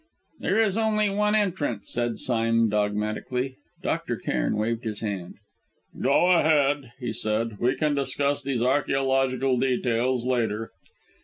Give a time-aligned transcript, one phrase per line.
[0.39, 3.57] "There is only one entrance," said Sime dogmatically.
[3.83, 4.15] Dr.
[4.17, 5.35] Cairn waved his hand.
[6.01, 7.59] "Go ahead," he said.
[7.59, 10.71] "We can discuss these archæological details later."